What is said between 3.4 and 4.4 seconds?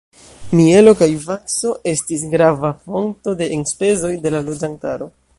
de enspezoj de